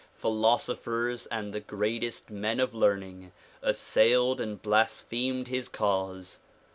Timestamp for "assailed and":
3.61-4.59